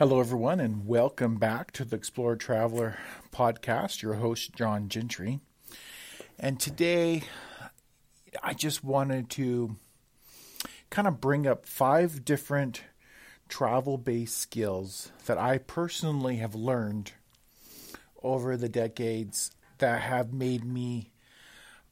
Hello, 0.00 0.18
everyone, 0.18 0.60
and 0.60 0.86
welcome 0.86 1.34
back 1.34 1.72
to 1.72 1.84
the 1.84 1.94
Explore 1.94 2.34
Traveler 2.34 2.96
podcast. 3.34 4.00
Your 4.00 4.14
host, 4.14 4.54
John 4.54 4.88
Gentry. 4.88 5.40
And 6.38 6.58
today, 6.58 7.24
I 8.42 8.54
just 8.54 8.82
wanted 8.82 9.28
to 9.32 9.76
kind 10.88 11.06
of 11.06 11.20
bring 11.20 11.46
up 11.46 11.66
five 11.66 12.24
different 12.24 12.82
travel 13.46 13.98
based 13.98 14.38
skills 14.38 15.12
that 15.26 15.36
I 15.36 15.58
personally 15.58 16.36
have 16.36 16.54
learned 16.54 17.12
over 18.22 18.56
the 18.56 18.70
decades 18.70 19.50
that 19.80 20.00
have 20.00 20.32
made 20.32 20.64
me, 20.64 21.10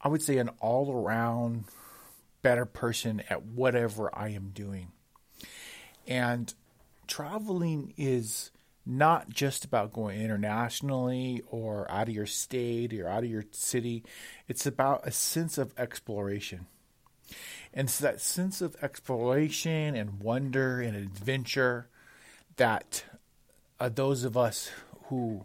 I 0.00 0.08
would 0.08 0.22
say, 0.22 0.38
an 0.38 0.48
all 0.60 0.90
around 0.90 1.64
better 2.40 2.64
person 2.64 3.22
at 3.28 3.44
whatever 3.44 4.08
I 4.16 4.30
am 4.30 4.52
doing. 4.54 4.92
And 6.06 6.54
traveling 7.08 7.94
is 7.96 8.50
not 8.86 9.28
just 9.28 9.64
about 9.64 9.92
going 9.92 10.20
internationally 10.20 11.42
or 11.50 11.90
out 11.90 12.08
of 12.08 12.14
your 12.14 12.26
state 12.26 12.94
or 12.94 13.08
out 13.08 13.24
of 13.24 13.30
your 13.30 13.44
city. 13.50 14.02
It's 14.46 14.64
about 14.64 15.06
a 15.06 15.10
sense 15.10 15.58
of 15.58 15.74
exploration. 15.76 16.66
And 17.74 17.88
it's 17.88 17.98
that 17.98 18.20
sense 18.20 18.62
of 18.62 18.76
exploration 18.82 19.94
and 19.94 20.20
wonder 20.20 20.80
and 20.80 20.96
adventure 20.96 21.88
that 22.56 23.04
uh, 23.78 23.90
those 23.90 24.24
of 24.24 24.36
us 24.36 24.70
who 25.04 25.44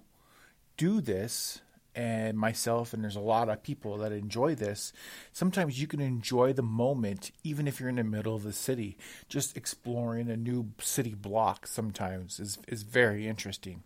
do 0.78 1.02
this 1.02 1.62
and 1.96 2.38
myself, 2.38 2.94
and 2.94 3.04
there's 3.04 3.16
a 3.16 3.22
lot 3.22 3.50
of 3.50 3.64
people 3.64 3.98
that 3.98 4.12
enjoy 4.12 4.56
this. 4.56 4.92
Sometimes 5.32 5.80
you 5.80 5.88
can 5.88 6.00
enjoy 6.00 6.54
the 6.54 6.64
moment, 6.64 7.32
even 7.44 7.68
if 7.68 7.80
you're 7.80 7.90
in 7.90 7.98
the 7.98 8.04
middle 8.04 8.36
of 8.36 8.44
the 8.44 8.54
city. 8.54 8.98
Just 9.30 9.56
exploring 9.56 10.30
a 10.30 10.38
new 10.38 10.72
city 10.80 11.14
block 11.14 11.68
sometimes 11.68 12.40
is 12.40 12.58
is 12.68 12.84
very 12.84 13.28
interesting. 13.28 13.84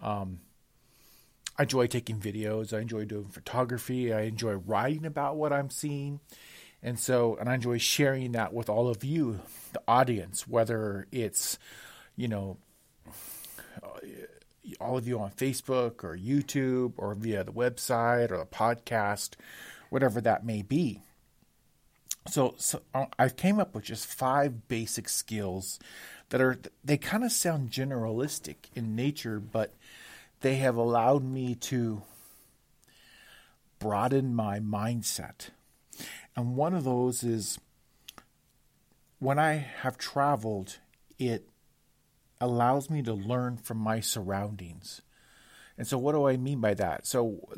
Um, 0.00 0.40
I 1.58 1.62
enjoy 1.64 1.86
taking 1.88 2.18
videos. 2.18 2.72
I 2.72 2.80
enjoy 2.80 3.04
doing 3.04 3.28
photography. 3.28 4.12
I 4.12 4.22
enjoy 4.22 4.52
writing 4.54 5.04
about 5.04 5.36
what 5.36 5.52
I'm 5.52 5.70
seeing, 5.70 6.20
and 6.82 6.98
so 6.98 7.36
and 7.36 7.48
I 7.48 7.54
enjoy 7.54 7.78
sharing 7.78 8.32
that 8.32 8.54
with 8.54 8.68
all 8.68 8.88
of 8.88 9.04
you, 9.04 9.40
the 9.72 9.82
audience, 9.86 10.48
whether 10.48 11.06
it's 11.12 11.58
you 12.16 12.28
know 12.28 12.58
all 14.80 14.96
of 14.96 15.06
you 15.08 15.18
on 15.18 15.30
Facebook 15.30 16.04
or 16.04 16.16
YouTube 16.16 16.92
or 16.96 17.14
via 17.14 17.44
the 17.44 17.52
website 17.52 18.30
or 18.30 18.38
the 18.38 18.46
podcast, 18.46 19.34
whatever 19.90 20.20
that 20.20 20.44
may 20.44 20.62
be. 20.62 21.02
So, 22.28 22.54
so 22.58 22.82
uh, 22.94 23.06
I 23.18 23.28
came 23.28 23.58
up 23.58 23.74
with 23.74 23.84
just 23.84 24.06
five 24.06 24.68
basic 24.68 25.08
skills 25.08 25.78
that 26.28 26.40
are 26.40 26.58
they 26.84 26.98
kind 26.98 27.24
of 27.24 27.32
sound 27.32 27.70
generalistic 27.70 28.56
in 28.74 28.94
nature, 28.94 29.40
but 29.40 29.74
they 30.40 30.56
have 30.56 30.76
allowed 30.76 31.24
me 31.24 31.54
to 31.54 32.02
broaden 33.78 34.34
my 34.34 34.60
mindset. 34.60 35.50
And 36.36 36.54
one 36.54 36.74
of 36.74 36.84
those 36.84 37.22
is 37.22 37.58
when 39.18 39.38
I 39.38 39.54
have 39.54 39.98
traveled, 39.98 40.78
it 41.18 41.48
allows 42.40 42.90
me 42.90 43.02
to 43.02 43.12
learn 43.12 43.56
from 43.56 43.78
my 43.78 44.00
surroundings. 44.00 45.02
And 45.76 45.86
so, 45.86 45.98
what 45.98 46.12
do 46.12 46.26
I 46.26 46.36
mean 46.36 46.60
by 46.60 46.74
that? 46.74 47.06
So, 47.06 47.48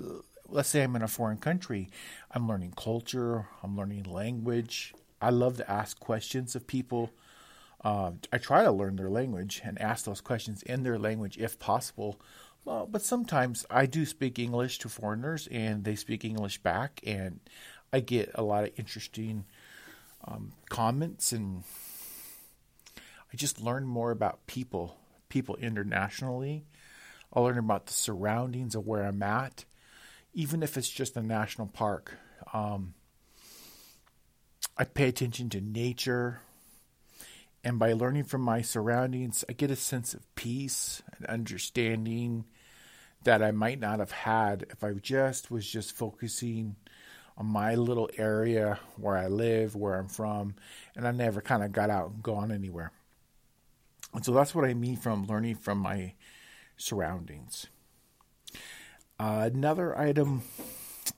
let's 0.48 0.69
say 0.69 0.83
I'm 0.83 0.97
in 0.97 1.03
a 1.03 1.09
foreign 1.09 1.39
country, 1.39 1.89
I'm 2.31 2.48
learning 2.48 2.75
culture, 2.77 3.48
I'm 3.62 3.77
learning 3.77 4.05
language. 4.05 4.95
I 5.23 5.31
love 5.31 5.58
to 5.58 5.70
ask 5.70 6.01
questions 6.01 6.55
of 6.57 6.67
people. 6.67 7.11
Uh, 7.83 8.13
I 8.33 8.39
try 8.39 8.64
to 8.64 8.73
learn 8.73 8.96
their 8.96 9.11
language 9.11 9.61
and 9.64 9.80
ask 9.80 10.05
those 10.05 10.20
questions 10.20 10.63
in 10.63 10.83
their 10.83 10.98
language 10.98 11.39
if 11.39 11.58
possible. 11.58 12.20
Well, 12.64 12.86
but 12.90 13.02
sometimes 13.02 13.64
I 13.70 13.86
do 13.86 14.05
speak 14.05 14.39
English 14.39 14.79
to 14.80 14.89
foreigners 14.89 15.46
and 15.51 15.85
they 15.85 15.95
speak 15.95 16.24
English 16.24 16.58
back, 16.58 17.01
and 17.07 17.40
I 17.92 18.01
get 18.01 18.30
a 18.35 18.42
lot 18.42 18.64
of 18.64 18.70
interesting 18.77 19.45
um, 20.24 20.52
comments 20.69 21.33
and 21.33 21.64
I 23.33 23.36
just 23.36 23.61
learn 23.61 23.86
more 23.86 24.11
about 24.11 24.46
people, 24.46 24.96
people 25.29 25.57
internationally. 25.57 26.64
I'll 27.33 27.45
learn 27.45 27.58
about 27.58 27.86
the 27.86 27.92
surroundings 27.92 28.74
of 28.74 28.86
where 28.86 29.05
I'm 29.05 29.23
at, 29.23 29.64
even 30.35 30.63
if 30.63 30.77
it's 30.77 30.91
just 30.91 31.17
a 31.17 31.23
national 31.23 31.69
park. 31.69 32.19
Um, 32.52 32.95
I 34.77 34.85
pay 34.85 35.08
attention 35.08 35.48
to 35.51 35.61
nature, 35.61 36.40
and 37.63 37.79
by 37.79 37.92
learning 37.92 38.24
from 38.24 38.40
my 38.40 38.63
surroundings, 38.63 39.45
I 39.48 39.52
get 39.52 39.70
a 39.70 39.77
sense 39.77 40.14
of 40.14 40.35
peace 40.35 41.02
and 41.17 41.27
understanding 41.27 42.46
that 43.24 43.42
I 43.42 43.51
might 43.51 43.79
not 43.79 43.98
have 43.98 44.13
had 44.13 44.67
if 44.70 44.83
I 44.83 44.92
just 44.95 45.51
was 45.51 45.70
just 45.70 45.92
focusing 45.92 46.77
on 47.36 47.46
my 47.46 47.74
little 47.74 48.11
area 48.17 48.80
where 48.96 49.17
I 49.17 49.29
live, 49.29 49.77
where 49.77 49.95
I'm 49.95 50.08
from, 50.08 50.55
and 50.96 51.07
I 51.07 51.11
never 51.13 51.40
kind 51.40 51.63
of 51.63 51.70
got 51.70 51.90
out 51.90 52.11
and 52.11 52.23
gone 52.23 52.51
anywhere. 52.51 52.92
And 54.12 54.24
so 54.24 54.32
that's 54.32 54.54
what 54.54 54.64
I 54.64 54.74
mean 54.74 54.96
from 54.96 55.26
learning 55.26 55.56
from 55.56 55.78
my 55.78 56.14
surroundings. 56.76 57.66
Uh, 59.18 59.50
another 59.52 59.96
item 59.98 60.42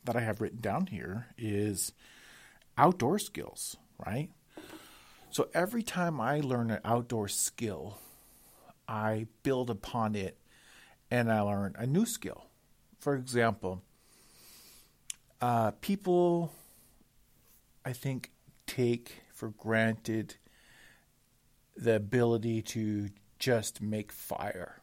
that 0.04 0.16
I 0.16 0.20
have 0.20 0.40
written 0.40 0.60
down 0.60 0.86
here 0.86 1.28
is 1.38 1.92
outdoor 2.76 3.18
skills, 3.18 3.76
right? 4.04 4.30
So 5.30 5.48
every 5.54 5.82
time 5.82 6.20
I 6.20 6.40
learn 6.40 6.70
an 6.70 6.80
outdoor 6.84 7.28
skill, 7.28 7.98
I 8.86 9.26
build 9.42 9.70
upon 9.70 10.14
it 10.14 10.36
and 11.10 11.30
I 11.32 11.40
learn 11.40 11.74
a 11.78 11.86
new 11.86 12.04
skill. 12.04 12.46
For 12.98 13.14
example, 13.14 13.82
uh, 15.40 15.72
people, 15.80 16.52
I 17.84 17.92
think, 17.92 18.30
take 18.66 19.22
for 19.32 19.48
granted 19.50 20.36
the 21.76 21.96
ability 21.96 22.62
to 22.62 23.10
just 23.38 23.80
make 23.80 24.12
fire. 24.12 24.82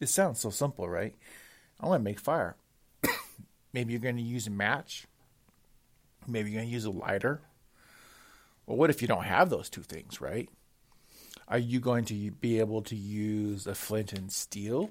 It 0.00 0.08
sounds 0.08 0.40
so 0.40 0.50
simple, 0.50 0.88
right? 0.88 1.14
I 1.80 1.86
want 1.86 2.00
to 2.00 2.04
make 2.04 2.20
fire. 2.20 2.56
Maybe 3.72 3.92
you're 3.92 4.00
going 4.00 4.16
to 4.16 4.22
use 4.22 4.46
a 4.46 4.50
match. 4.50 5.06
Maybe 6.26 6.50
you're 6.50 6.60
going 6.60 6.68
to 6.68 6.74
use 6.74 6.84
a 6.84 6.90
lighter. 6.90 7.40
Well, 8.66 8.76
what 8.76 8.90
if 8.90 9.00
you 9.02 9.08
don't 9.08 9.24
have 9.24 9.50
those 9.50 9.70
two 9.70 9.82
things, 9.82 10.20
right? 10.20 10.48
Are 11.48 11.58
you 11.58 11.80
going 11.80 12.04
to 12.06 12.30
be 12.30 12.58
able 12.58 12.82
to 12.82 12.94
use 12.94 13.66
a 13.66 13.74
flint 13.74 14.12
and 14.12 14.30
steel? 14.30 14.90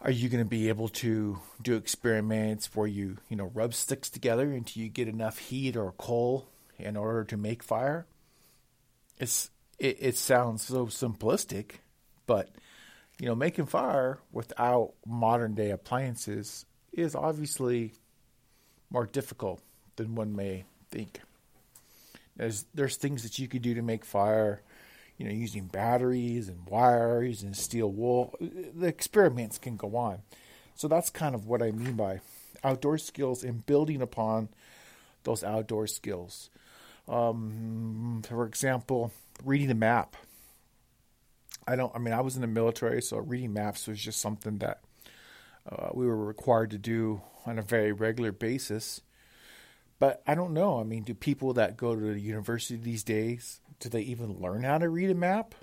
Are 0.00 0.10
you 0.10 0.28
going 0.28 0.44
to 0.44 0.48
be 0.48 0.68
able 0.68 0.88
to 0.88 1.38
do 1.62 1.76
experiments 1.76 2.74
where 2.74 2.86
you, 2.86 3.18
you 3.28 3.36
know, 3.36 3.50
rub 3.54 3.72
sticks 3.72 4.10
together 4.10 4.50
until 4.52 4.82
you 4.82 4.88
get 4.88 5.08
enough 5.08 5.38
heat 5.38 5.76
or 5.76 5.92
coal 5.92 6.48
in 6.78 6.96
order 6.96 7.24
to 7.24 7.36
make 7.36 7.62
fire? 7.62 8.06
It's 9.18 9.50
it, 9.78 9.96
it 10.00 10.16
sounds 10.16 10.62
so 10.62 10.86
simplistic, 10.86 11.76
but 12.26 12.48
you 13.18 13.26
know, 13.26 13.34
making 13.34 13.66
fire 13.66 14.18
without 14.32 14.92
modern 15.06 15.54
day 15.54 15.70
appliances 15.70 16.66
is 16.92 17.14
obviously 17.14 17.92
more 18.90 19.06
difficult 19.06 19.60
than 19.96 20.14
one 20.14 20.36
may 20.36 20.64
think. 20.90 21.20
There's 22.36 22.66
there's 22.74 22.96
things 22.96 23.22
that 23.22 23.38
you 23.38 23.48
could 23.48 23.62
do 23.62 23.74
to 23.74 23.82
make 23.82 24.04
fire, 24.04 24.62
you 25.16 25.26
know, 25.26 25.32
using 25.32 25.66
batteries 25.66 26.48
and 26.48 26.66
wires 26.68 27.42
and 27.42 27.56
steel 27.56 27.90
wool. 27.90 28.34
The 28.40 28.86
experiments 28.86 29.58
can 29.58 29.76
go 29.76 29.96
on. 29.96 30.18
So 30.74 30.88
that's 30.88 31.08
kind 31.08 31.34
of 31.34 31.46
what 31.46 31.62
I 31.62 31.70
mean 31.70 31.94
by 31.94 32.20
outdoor 32.62 32.98
skills 32.98 33.42
and 33.42 33.64
building 33.64 34.02
upon 34.02 34.50
those 35.24 35.42
outdoor 35.42 35.86
skills. 35.86 36.50
Um, 37.08 38.22
for 38.28 38.44
example, 38.46 39.12
reading 39.44 39.70
a 39.70 39.74
map. 39.74 40.16
I 41.66 41.76
don't. 41.76 41.92
I 41.94 41.98
mean, 41.98 42.14
I 42.14 42.20
was 42.20 42.36
in 42.36 42.42
the 42.42 42.46
military, 42.46 43.02
so 43.02 43.18
reading 43.18 43.52
maps 43.52 43.86
was 43.86 44.00
just 44.00 44.20
something 44.20 44.58
that 44.58 44.80
uh, 45.70 45.88
we 45.94 46.06
were 46.06 46.16
required 46.16 46.70
to 46.70 46.78
do 46.78 47.22
on 47.44 47.58
a 47.58 47.62
very 47.62 47.92
regular 47.92 48.32
basis. 48.32 49.00
But 49.98 50.22
I 50.26 50.34
don't 50.34 50.52
know. 50.52 50.78
I 50.78 50.84
mean, 50.84 51.02
do 51.02 51.14
people 51.14 51.54
that 51.54 51.76
go 51.76 51.94
to 51.94 52.00
the 52.00 52.20
university 52.20 52.76
these 52.76 53.02
days 53.02 53.60
do 53.80 53.88
they 53.88 54.00
even 54.00 54.40
learn 54.40 54.62
how 54.62 54.78
to 54.78 54.88
read 54.88 55.10
a 55.10 55.14
map? 55.14 55.54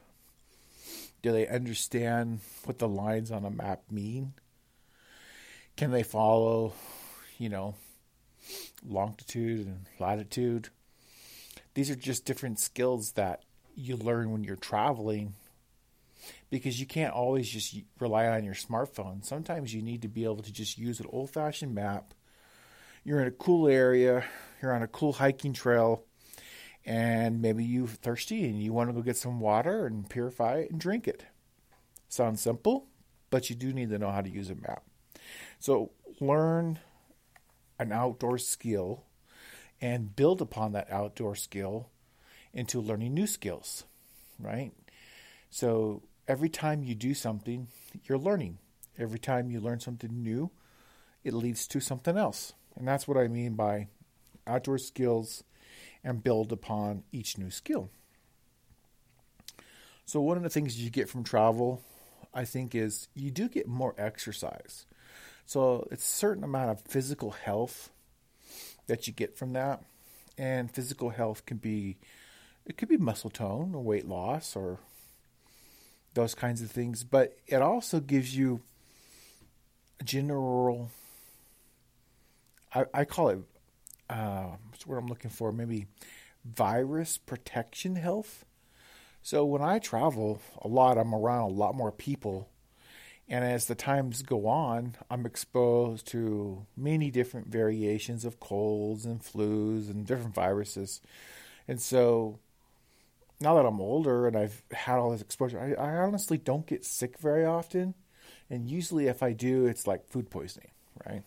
Do 1.22 1.32
they 1.32 1.48
understand 1.48 2.42
what 2.66 2.80
the 2.80 2.88
lines 2.88 3.32
on 3.32 3.46
a 3.46 3.50
map 3.50 3.84
mean? 3.90 4.34
Can 5.78 5.92
they 5.92 6.04
follow, 6.04 6.74
you 7.38 7.50
know, 7.50 7.76
longitude 8.86 9.66
and 9.66 9.86
latitude? 10.00 10.70
These 11.74 11.90
are 11.90 11.96
just 11.96 12.26
different 12.26 12.60
skills 12.60 13.14
that 13.14 13.44
you 13.76 13.96
learn 13.98 14.32
when 14.32 14.44
you're 14.44 14.56
traveling 14.56 15.34
because 16.50 16.80
you 16.80 16.86
can't 16.86 17.14
always 17.14 17.50
just 17.50 17.76
rely 18.00 18.28
on 18.28 18.44
your 18.44 18.54
smartphone. 18.54 19.26
Sometimes 19.26 19.74
you 19.74 19.82
need 19.82 20.02
to 20.04 20.08
be 20.08 20.24
able 20.24 20.44
to 20.44 20.54
just 20.54 20.78
use 20.78 21.00
an 21.00 21.08
old 21.10 21.30
fashioned 21.30 21.74
map. 21.74 22.14
You're 23.04 23.22
in 23.22 23.28
a 23.28 23.32
cool 23.32 23.68
area, 23.68 24.24
you're 24.62 24.74
on 24.74 24.84
a 24.84 24.88
cool 24.88 25.14
hiking 25.14 25.54
trail, 25.54 26.06
and 26.86 27.42
maybe 27.42 27.66
you're 27.66 27.88
thirsty 27.88 28.46
and 28.46 28.62
you 28.62 28.72
want 28.72 28.90
to 28.90 28.94
go 28.94 29.02
get 29.02 29.18
some 29.18 29.40
water 29.40 29.86
and 29.86 30.10
purify 30.10 30.60
it 30.60 30.72
and 30.72 30.80
drink 30.80 31.08
it. 31.08 31.26
Sounds 32.08 32.42
simple, 32.42 32.88
but 33.30 33.50
you 33.50 33.56
do 33.56 33.74
need 33.74 33.90
to 33.90 33.98
know 33.98 34.12
how 34.12 34.22
to 34.22 34.30
use 34.30 34.50
a 34.50 34.56
map. 34.56 34.84
So 35.60 35.92
learn 36.20 36.80
an 37.80 37.92
outdoor 37.92 38.38
skill 38.38 39.04
and 39.82 40.16
build 40.16 40.42
upon 40.42 40.74
that 40.74 40.92
outdoor 40.92 41.36
skill 41.36 41.90
into 42.54 42.80
learning 42.80 43.14
new 43.14 43.28
skills, 43.28 43.84
right? 44.40 44.72
So 45.50 46.04
every 46.28 46.50
time 46.50 46.84
you 46.84 46.96
do 46.96 47.14
something, 47.14 47.68
you're 48.06 48.18
learning. 48.18 48.60
Every 48.98 49.20
time 49.20 49.50
you 49.50 49.60
learn 49.60 49.80
something 49.80 50.24
new, 50.24 50.52
it 51.24 51.34
leads 51.34 51.68
to 51.70 51.80
something 51.80 52.18
else. 52.18 52.54
And 52.76 52.88
that's 52.88 53.08
what 53.08 53.18
I 53.18 53.28
mean 53.28 53.56
by 53.56 53.88
outdoor 54.46 54.78
skills 54.78 55.44
and 56.04 56.24
build 56.24 56.52
upon 56.52 57.04
each 57.12 57.38
new 57.38 57.50
skill. 57.50 57.90
So, 60.06 60.22
one 60.22 60.38
of 60.38 60.44
the 60.44 60.50
things 60.50 60.80
you 60.80 60.90
get 60.90 61.10
from 61.10 61.24
travel, 61.24 61.82
I 62.34 62.44
think, 62.46 62.76
is 62.76 63.08
you 63.14 63.32
do 63.32 63.48
get 63.48 63.68
more 63.68 63.96
exercise. 63.98 64.86
So, 65.46 65.88
it's 65.92 66.04
a 66.04 66.12
certain 66.12 66.44
amount 66.44 66.72
of 66.72 66.82
physical 66.82 67.32
health 67.32 67.90
that 68.88 69.08
you 69.08 69.14
get 69.14 69.38
from 69.38 69.54
that. 69.54 69.82
And 70.38 70.70
physical 70.70 71.12
health 71.12 71.46
can 71.46 71.58
be, 71.58 71.98
it 72.66 72.78
could 72.78 72.90
be 72.90 72.98
muscle 72.98 73.30
tone 73.30 73.74
or 73.76 73.82
weight 73.82 74.08
loss 74.08 74.56
or 74.56 74.80
those 76.14 76.36
kinds 76.36 76.62
of 76.62 76.72
things. 76.72 77.04
But 77.04 77.38
it 77.48 77.62
also 77.62 78.00
gives 78.00 78.36
you 78.36 78.62
a 80.00 80.04
general, 80.04 80.92
I, 82.74 82.86
I 82.94 83.06
call 83.06 83.30
it, 83.30 83.40
uh, 84.10 84.52
what's 84.70 84.86
what 84.86 84.98
I'm 84.98 85.08
looking 85.08 85.32
for? 85.32 85.52
Maybe 85.52 85.88
virus 86.46 87.18
protection 87.18 87.96
health. 87.96 88.46
So 89.22 89.46
when 89.46 89.62
I 89.62 89.80
travel 89.80 90.42
a 90.62 90.68
lot, 90.68 90.98
I'm 90.98 91.16
around 91.16 91.52
a 91.52 91.54
lot 91.54 91.76
more 91.76 91.92
people. 91.92 92.50
And 93.30 93.46
as 93.46 93.66
the 93.66 93.76
times 93.76 94.22
go 94.22 94.48
on, 94.48 94.96
I'm 95.10 95.26
exposed 95.26 96.08
to 96.08 96.66
many 96.76 97.10
different 97.10 97.48
variations 97.48 98.26
of 98.26 98.42
colds 98.42 99.06
and 99.06 99.22
flus 99.22 99.90
and 99.90 100.06
different 100.06 100.36
viruses. 100.36 101.00
And 101.66 101.82
so 101.82 102.40
now 103.44 103.56
that 103.56 103.66
I'm 103.66 103.82
older 103.82 104.26
and 104.26 104.38
I've 104.38 104.64
had 104.72 104.98
all 104.98 105.12
this 105.12 105.22
exposure, 105.22 105.60
I, 105.60 105.82
I 105.82 105.98
honestly 105.98 106.38
don't 106.38 106.66
get 106.66 106.86
sick 106.86 107.20
very 107.20 107.46
often. 107.46 107.94
And 108.50 108.70
usually, 108.70 109.08
if 109.08 109.22
I 109.22 109.34
do, 109.34 109.66
it's 109.66 109.86
like 109.86 110.08
food 110.08 110.30
poisoning, 110.30 110.72
right? 111.06 111.24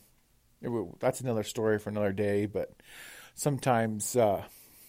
Will, 0.62 0.96
that's 0.98 1.20
another 1.20 1.42
story 1.42 1.78
for 1.78 1.90
another 1.90 2.12
day. 2.12 2.46
But 2.46 2.72
sometimes 3.34 4.16
uh, 4.16 4.44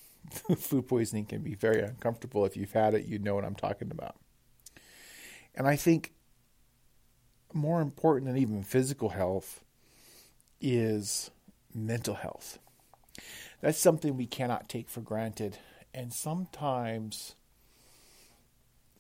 food 0.58 0.88
poisoning 0.88 1.26
can 1.26 1.42
be 1.42 1.54
very 1.54 1.82
uncomfortable. 1.82 2.46
If 2.46 2.56
you've 2.56 2.72
had 2.72 2.94
it, 2.94 3.06
you 3.06 3.20
know 3.20 3.36
what 3.36 3.46
I'm 3.46 3.56
talking 3.56 3.92
about. 3.92 4.16
And 5.54 5.68
I 5.68 5.76
think 5.76 6.14
more 7.54 7.82
important 7.82 8.28
than 8.28 8.38
even 8.38 8.64
physical 8.64 9.10
health 9.10 9.64
is 10.62 11.30
mental 11.74 12.16
health. 12.16 12.60
That's 13.62 13.80
something 13.80 14.16
we 14.16 14.28
cannot 14.28 14.70
take 14.70 14.88
for 14.88 15.02
granted. 15.02 15.58
And 15.98 16.14
sometimes 16.14 17.34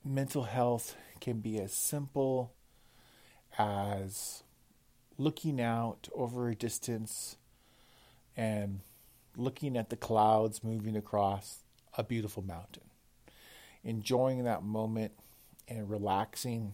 mental 0.03 0.45
health 0.45 0.95
can 1.19 1.41
be 1.41 1.59
as 1.59 1.71
simple 1.71 2.55
as 3.55 4.41
looking 5.15 5.61
out 5.61 6.09
over 6.15 6.49
a 6.49 6.55
distance 6.55 7.37
and 8.35 8.79
looking 9.35 9.77
at 9.77 9.91
the 9.91 9.95
clouds 9.95 10.63
moving 10.63 10.97
across 10.97 11.59
a 11.95 12.03
beautiful 12.03 12.41
mountain, 12.41 12.89
enjoying 13.83 14.45
that 14.45 14.63
moment 14.63 15.11
and 15.67 15.91
relaxing, 15.91 16.73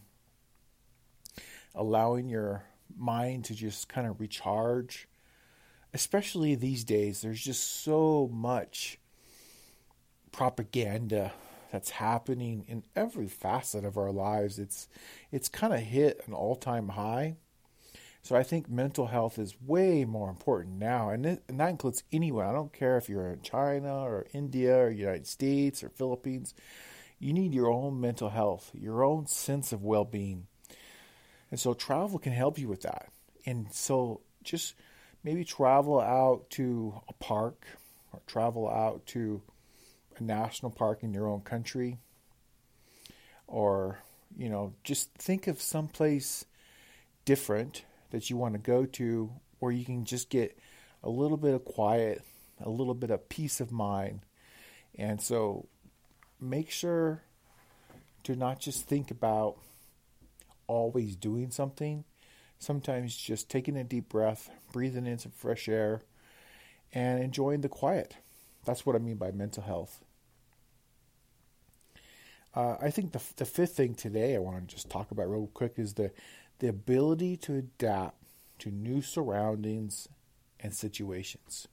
allowing 1.76 2.30
your 2.30 2.64
mind 2.98 3.44
to 3.44 3.54
just 3.54 3.90
kind 3.90 4.08
of 4.08 4.22
recharge. 4.22 5.10
Especially 5.94 6.56
these 6.56 6.86
days, 6.86 7.20
there's 7.20 7.44
just 7.44 7.84
so 7.84 8.30
much 8.32 9.00
propaganda 10.34 11.32
that's 11.72 11.92
happening 11.92 12.66
in 12.68 12.84
every 12.96 13.30
facet 13.30 13.86
of 13.86 13.98
our 13.98 14.12
lives. 14.12 14.60
It's 14.60 14.90
it's 15.32 15.48
kind 15.48 15.74
of 15.74 15.80
hit 15.80 16.22
an 16.28 16.34
all-time 16.34 16.90
high 16.90 17.38
so 18.24 18.38
I 18.38 18.44
think 18.44 18.70
mental 18.70 19.08
health 19.08 19.38
is 19.38 19.62
way 19.62 20.06
more 20.06 20.30
important 20.30 20.80
now, 20.80 21.10
and, 21.10 21.26
it, 21.26 21.44
and 21.50 21.60
that 21.60 21.70
includes 21.70 22.04
anyone. 22.14 22.46
I 22.46 22.54
don't 22.54 22.72
care 22.72 22.96
if 22.96 23.10
you're 23.10 23.28
in 23.28 23.42
China 23.42 23.94
or 23.98 24.28
India 24.34 24.78
or 24.78 24.90
United 24.90 25.28
States 25.28 25.84
or 25.84 25.90
Philippines. 25.90 26.54
You 27.20 27.34
need 27.34 27.54
your 27.54 27.70
own 27.70 28.00
mental 28.00 28.30
health, 28.30 28.72
your 28.74 29.04
own 29.04 29.28
sense 29.28 29.74
of 29.74 29.84
well-being, 29.84 30.48
and 31.52 31.60
so 31.60 31.74
travel 31.74 32.18
can 32.18 32.32
help 32.32 32.58
you 32.58 32.70
with 32.70 32.84
that. 32.84 33.10
And 33.46 33.68
so 33.74 34.22
just 34.42 34.76
maybe 35.22 35.44
travel 35.44 36.00
out 36.00 36.50
to 36.52 37.02
a 37.10 37.14
park 37.14 37.66
or 38.14 38.22
travel 38.26 38.70
out 38.70 39.06
to 39.08 39.42
a 40.20 40.24
national 40.24 40.72
park 40.72 41.04
in 41.04 41.14
your 41.14 41.28
own 41.28 41.42
country 41.42 41.98
or 43.48 44.00
you 44.38 44.50
know 44.50 44.74
just 44.84 45.14
think 45.16 45.48
of 45.48 45.62
some 45.62 45.88
place 45.88 46.46
different 47.26 47.86
that 48.12 48.30
you 48.30 48.38
want 48.38 48.54
to 48.54 48.60
go 48.60 48.86
to 48.86 49.32
where 49.60 49.72
you 49.72 49.86
can 49.86 50.06
just 50.06 50.30
get 50.30 50.58
a 51.04 51.10
little 51.10 51.38
bit 51.38 51.54
of 51.54 51.66
quiet, 51.66 52.22
a 52.62 52.70
little 52.70 52.94
bit 52.94 53.12
of 53.12 53.30
peace 53.30 53.60
of 53.60 53.72
mind. 53.72 54.22
And 54.96 55.22
so 55.22 55.68
make 56.40 56.70
sure 56.70 57.24
to 58.24 58.36
not 58.36 58.60
just 58.60 58.88
think 58.88 59.12
about 59.12 59.58
always 60.68 61.16
doing 61.16 61.50
something. 61.50 62.04
Sometimes 62.60 63.16
just 63.16 63.50
taking 63.50 63.76
a 63.76 63.84
deep 63.84 64.10
breath, 64.10 64.50
breathing 64.72 65.06
in 65.06 65.18
some 65.18 65.34
fresh 65.34 65.68
air, 65.68 66.02
and 66.94 67.22
enjoying 67.22 67.62
the 67.62 67.70
quiet. 67.70 68.16
That's 68.66 68.86
what 68.86 68.96
I 68.96 69.00
mean 69.00 69.18
by 69.18 69.32
mental 69.32 69.64
health. 69.64 70.04
Uh, 72.56 72.76
I 72.80 72.92
think 72.92 73.14
the 73.14 73.22
the 73.36 73.46
fifth 73.46 73.76
thing 73.76 73.96
today 73.96 74.36
I 74.36 74.40
want 74.40 74.68
to 74.68 74.76
just 74.76 74.90
talk 74.90 75.12
about 75.12 75.30
real 75.30 75.50
quick 75.54 75.74
is 75.78 75.94
the 75.94 76.12
the 76.60 76.68
ability 76.68 77.36
to 77.38 77.56
adapt 77.56 78.16
to 78.60 78.70
new 78.70 79.02
surroundings 79.02 80.08
and 80.60 80.74
situations. 80.74 81.68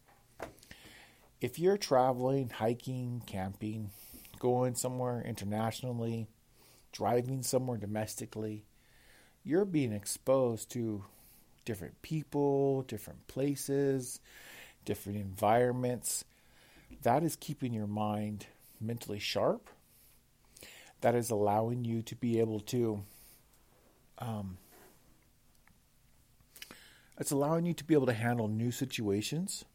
If 1.40 1.58
you're 1.58 1.76
traveling, 1.78 2.50
hiking, 2.50 3.22
camping, 3.26 3.90
going 4.38 4.74
somewhere 4.74 5.22
internationally, 5.22 6.26
driving 6.92 7.42
somewhere 7.42 7.78
domestically, 7.78 8.64
you're 9.44 9.64
being 9.64 9.92
exposed 9.92 10.70
to 10.72 11.04
different 11.64 12.02
people, 12.02 12.82
different 12.82 13.26
places, 13.28 14.20
different 14.84 15.18
environments. 15.18 16.24
That 17.02 17.22
is 17.22 17.36
keeping 17.36 17.72
your 17.72 17.86
mind 17.86 18.46
mentally 18.80 19.18
sharp. 19.18 19.68
That 21.00 21.14
is 21.14 21.30
allowing 21.30 21.84
you 21.84 22.02
to 22.02 22.14
be 22.14 22.40
able 22.40 22.60
to 22.60 23.02
um, 24.18 24.58
it's 27.20 27.30
allowing 27.30 27.66
you 27.66 27.74
to 27.74 27.84
be 27.84 27.94
able 27.94 28.06
to 28.06 28.14
handle 28.14 28.48
new 28.48 28.70
situations. 28.70 29.66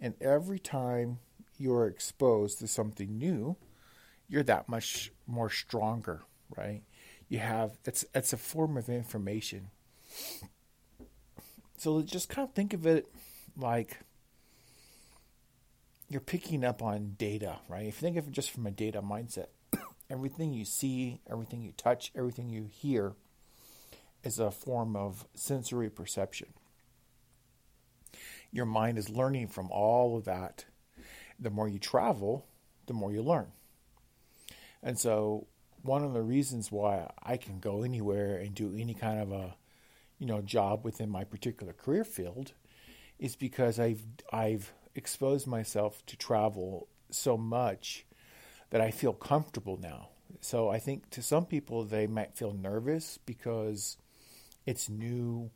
And 0.00 0.14
every 0.20 0.58
time 0.58 1.20
you're 1.58 1.86
exposed 1.86 2.58
to 2.58 2.66
something 2.66 3.16
new, 3.16 3.56
you're 4.28 4.42
that 4.42 4.68
much 4.68 5.12
more 5.26 5.48
stronger, 5.48 6.22
right? 6.56 6.82
You 7.28 7.38
have 7.38 7.78
it's 7.84 8.04
it's 8.14 8.32
a 8.32 8.36
form 8.36 8.76
of 8.76 8.88
information. 8.88 9.70
So 11.76 12.02
just 12.02 12.28
kind 12.28 12.48
of 12.48 12.54
think 12.54 12.74
of 12.74 12.84
it 12.84 13.06
like 13.56 13.98
you're 16.10 16.20
picking 16.20 16.64
up 16.64 16.82
on 16.82 17.14
data, 17.16 17.60
right? 17.68 17.86
If 17.86 18.02
you 18.02 18.06
think 18.06 18.16
of 18.16 18.26
it 18.26 18.32
just 18.32 18.50
from 18.50 18.66
a 18.66 18.70
data 18.72 19.00
mindset, 19.00 19.46
everything 20.10 20.52
you 20.52 20.64
see, 20.64 21.20
everything 21.30 21.62
you 21.62 21.72
touch, 21.72 22.10
everything 22.16 22.50
you 22.50 22.68
hear 22.68 23.12
is 24.24 24.40
a 24.40 24.50
form 24.50 24.96
of 24.96 25.24
sensory 25.34 25.88
perception. 25.88 26.48
Your 28.50 28.66
mind 28.66 28.98
is 28.98 29.08
learning 29.08 29.46
from 29.46 29.70
all 29.70 30.18
of 30.18 30.24
that. 30.24 30.64
The 31.38 31.48
more 31.48 31.68
you 31.68 31.78
travel, 31.78 32.44
the 32.86 32.92
more 32.92 33.12
you 33.12 33.22
learn. 33.22 33.52
And 34.82 34.98
so, 34.98 35.46
one 35.82 36.02
of 36.02 36.12
the 36.12 36.22
reasons 36.22 36.72
why 36.72 37.08
I 37.22 37.36
can 37.36 37.60
go 37.60 37.84
anywhere 37.84 38.36
and 38.36 38.52
do 38.52 38.74
any 38.76 38.94
kind 38.94 39.20
of 39.20 39.30
a, 39.30 39.54
you 40.18 40.26
know, 40.26 40.42
job 40.42 40.84
within 40.84 41.08
my 41.08 41.22
particular 41.22 41.72
career 41.72 42.04
field, 42.04 42.52
is 43.18 43.36
because 43.36 43.78
I've 43.78 44.02
I've 44.32 44.72
exposed 44.94 45.46
myself 45.46 46.04
to 46.06 46.16
travel 46.16 46.88
so 47.10 47.36
much 47.36 48.06
that 48.70 48.80
I 48.80 48.90
feel 48.90 49.12
comfortable 49.12 49.78
now. 49.80 50.08
So 50.40 50.68
I 50.68 50.78
think 50.78 51.10
to 51.10 51.22
some 51.22 51.46
people 51.46 51.84
they 51.84 52.06
might 52.06 52.36
feel 52.36 52.52
nervous 52.52 53.18
because 53.26 53.96
it's 54.66 54.88
new. 54.88 55.50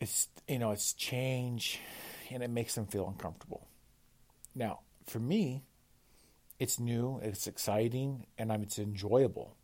It's 0.00 0.28
you 0.46 0.58
know 0.58 0.70
it's 0.72 0.92
change, 0.92 1.80
and 2.30 2.42
it 2.42 2.50
makes 2.50 2.74
them 2.74 2.86
feel 2.86 3.08
uncomfortable. 3.08 3.66
Now, 4.54 4.80
for 5.04 5.18
me, 5.18 5.64
it's 6.58 6.80
new, 6.80 7.20
it's 7.22 7.46
exciting, 7.46 8.26
and 8.38 8.50
it's 8.50 8.78
enjoyable. 8.78 9.56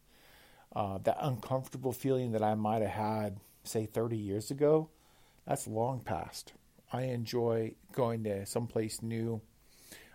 Uh, 0.74 0.98
that 0.98 1.16
uncomfortable 1.20 1.92
feeling 1.92 2.32
that 2.32 2.42
I 2.42 2.54
might 2.54 2.82
have 2.82 2.90
had, 2.90 3.40
say, 3.64 3.86
30 3.86 4.16
years 4.16 4.50
ago, 4.50 4.90
that's 5.46 5.66
long 5.66 6.00
past. 6.00 6.52
I 6.92 7.02
enjoy 7.04 7.74
going 7.92 8.24
to 8.24 8.44
someplace 8.46 9.02
new. 9.02 9.40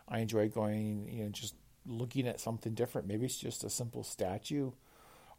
I 0.07 0.19
enjoy 0.19 0.49
going, 0.49 1.09
you 1.11 1.23
know, 1.23 1.29
just 1.29 1.55
looking 1.85 2.27
at 2.27 2.39
something 2.39 2.73
different. 2.73 3.07
Maybe 3.07 3.25
it's 3.25 3.37
just 3.37 3.63
a 3.63 3.69
simple 3.69 4.03
statue 4.03 4.71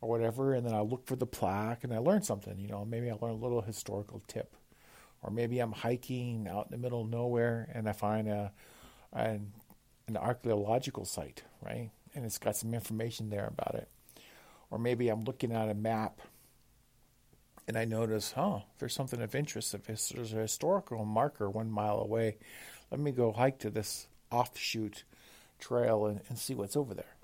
or 0.00 0.09
whatever, 0.09 0.54
and 0.54 0.66
then 0.66 0.75
I 0.75 0.80
look 0.80 1.07
for 1.07 1.16
the 1.16 1.26
plaque 1.26 1.85
and 1.85 1.92
I 1.92 1.99
learn 1.99 2.23
something. 2.23 2.59
You 2.59 2.68
know, 2.68 2.85
maybe 2.85 3.11
I 3.11 3.14
learn 3.14 3.33
a 3.33 3.35
little 3.35 3.62
historical 3.62 4.23
tip, 4.26 4.57
or 5.23 5.30
maybe 5.30 5.59
I'm 5.59 5.73
hiking 5.73 6.47
out 6.49 6.66
in 6.66 6.73
the 6.73 6.78
middle 6.78 7.02
of 7.02 7.11
nowhere 7.11 7.71
and 7.75 7.88
I 7.88 7.92
find 7.92 8.28
a 8.28 8.52
an, 9.12 9.52
an 10.07 10.16
archaeological 10.16 11.04
site, 11.04 11.42
right? 11.62 11.90
And 12.14 12.25
it's 12.25 12.38
got 12.38 12.57
some 12.57 12.75
information 12.75 13.30
there 13.30 13.47
about 13.47 13.75
it. 13.75 13.88
Or 14.71 14.78
maybe 14.78 15.09
I'm 15.09 15.23
looking 15.23 15.52
at 15.52 15.68
a 15.68 15.75
map 15.75 16.21
and 17.68 17.76
I 17.76 17.84
notice, 17.84 18.32
huh, 18.32 18.60
there's 18.78 18.94
something 18.94 19.20
of 19.20 19.34
interest. 19.34 19.75
If 19.75 19.84
there's 19.84 20.32
a 20.32 20.37
historical 20.37 21.04
marker 21.04 21.50
one 21.50 21.70
mile 21.70 22.00
away, 22.00 22.38
let 22.90 22.98
me 22.98 23.12
go 23.12 23.30
hike 23.30 23.58
to 23.58 23.70
this 23.70 24.08
offshoot 24.30 25.04
trail 25.58 26.06
and, 26.06 26.22
and 26.30 26.38
see 26.38 26.54
what's 26.54 26.76
over 26.76 26.94
there. 26.94 27.14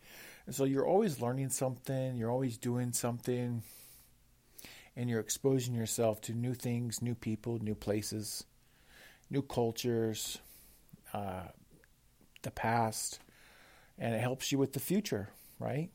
And 0.46 0.54
so 0.54 0.64
you're 0.64 0.86
always 0.86 1.22
learning 1.22 1.48
something, 1.48 2.16
you're 2.16 2.30
always 2.30 2.58
doing 2.58 2.92
something, 2.92 3.62
and 4.94 5.08
you're 5.08 5.20
exposing 5.20 5.74
yourself 5.74 6.20
to 6.22 6.34
new 6.34 6.52
things, 6.52 7.00
new 7.00 7.14
people, 7.14 7.58
new 7.58 7.74
places, 7.74 8.44
new 9.30 9.40
cultures, 9.40 10.38
uh, 11.14 11.44
the 12.42 12.50
past, 12.50 13.18
and 13.98 14.14
it 14.14 14.20
helps 14.20 14.52
you 14.52 14.58
with 14.58 14.74
the 14.74 14.80
future, 14.80 15.30
right? 15.58 15.88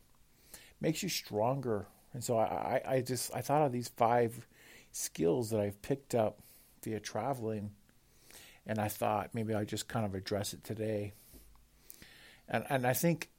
Makes 0.82 1.04
you 1.04 1.10
stronger. 1.10 1.86
And 2.14 2.24
so 2.24 2.38
I, 2.38 2.82
I 2.86 3.02
just 3.02 3.34
I 3.36 3.42
thought 3.42 3.62
of 3.62 3.72
these 3.72 3.90
five 3.90 4.48
skills 4.92 5.52
that 5.52 5.60
I've 5.60 5.82
picked 5.82 6.16
up 6.16 6.40
via 6.84 7.00
traveling, 7.00 7.72
and 8.66 8.80
I 8.80 8.88
thought 8.88 9.30
maybe 9.34 9.54
I 9.54 9.64
just 9.64 9.88
kind 9.88 10.06
of 10.06 10.16
address 10.16 10.54
it 10.54 10.64
today. 10.64 11.14
And 12.48 12.66
and 12.70 12.88
I 12.88 12.94
think 12.94 13.30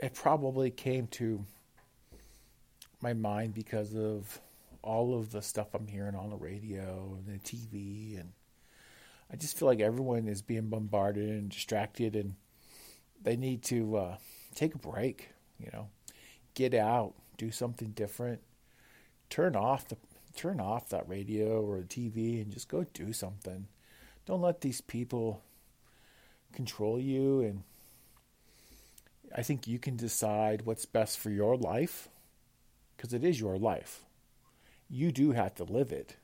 it 0.00 0.14
probably 0.14 0.70
came 0.70 1.06
to 1.06 1.44
my 3.00 3.12
mind 3.12 3.54
because 3.54 3.94
of 3.94 4.40
all 4.82 5.18
of 5.18 5.30
the 5.30 5.40
stuff 5.40 5.74
I'm 5.74 5.86
hearing 5.86 6.14
on 6.14 6.30
the 6.30 6.36
radio 6.36 7.16
and 7.16 7.26
the 7.26 7.38
TV 7.38 8.18
and 8.18 8.32
I 9.32 9.36
just 9.36 9.58
feel 9.58 9.66
like 9.66 9.80
everyone 9.80 10.28
is 10.28 10.42
being 10.42 10.68
bombarded 10.68 11.28
and 11.28 11.48
distracted 11.48 12.14
and 12.14 12.34
they 13.22 13.36
need 13.36 13.62
to 13.64 13.96
uh, 13.96 14.16
take 14.54 14.74
a 14.74 14.78
break, 14.78 15.30
you 15.58 15.70
know, 15.72 15.88
get 16.54 16.74
out, 16.74 17.14
do 17.36 17.50
something 17.50 17.90
different, 17.90 18.40
turn 19.30 19.56
off 19.56 19.88
the 19.88 19.96
turn 20.34 20.60
off 20.60 20.88
that 20.88 21.08
radio 21.08 21.62
or 21.62 21.80
the 21.80 21.86
TV 21.86 22.42
and 22.42 22.52
just 22.52 22.68
go 22.68 22.84
do 22.92 23.12
something. 23.12 23.68
Don't 24.26 24.40
let 24.40 24.62
these 24.62 24.80
people 24.80 25.42
control 26.52 26.98
you 26.98 27.40
and 27.40 27.62
I 29.34 29.42
think 29.42 29.66
you 29.66 29.78
can 29.78 29.96
decide 29.96 30.62
what's 30.62 30.86
best 30.86 31.18
for 31.18 31.30
your 31.30 31.56
life 31.56 32.08
because 32.96 33.12
it 33.12 33.24
is 33.24 33.40
your 33.40 33.58
life. 33.58 34.04
You 34.88 35.10
do 35.10 35.32
have 35.32 35.56
to 35.56 35.64
live 35.64 35.90
it. 35.90 36.16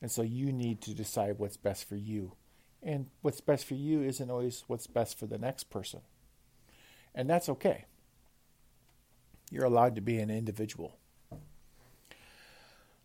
And 0.00 0.10
so 0.10 0.22
you 0.22 0.52
need 0.52 0.80
to 0.82 0.94
decide 0.94 1.38
what's 1.38 1.56
best 1.56 1.88
for 1.88 1.94
you. 1.94 2.32
And 2.82 3.06
what's 3.20 3.40
best 3.40 3.64
for 3.64 3.74
you 3.74 4.02
isn't 4.02 4.30
always 4.30 4.64
what's 4.66 4.88
best 4.88 5.16
for 5.16 5.26
the 5.26 5.38
next 5.38 5.70
person. 5.70 6.00
And 7.14 7.30
that's 7.30 7.48
okay. 7.48 7.84
You're 9.52 9.66
allowed 9.66 9.96
to 9.96 10.00
be 10.00 10.18
an 10.18 10.30
individual. 10.30 10.96